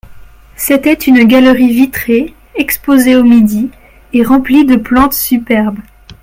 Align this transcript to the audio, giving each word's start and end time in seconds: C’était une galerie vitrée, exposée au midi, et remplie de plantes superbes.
C’était 0.55 0.93
une 0.95 1.25
galerie 1.25 1.71
vitrée, 1.71 2.33
exposée 2.55 3.15
au 3.15 3.23
midi, 3.23 3.69
et 4.13 4.23
remplie 4.23 4.65
de 4.65 4.75
plantes 4.75 5.13
superbes. 5.13 5.77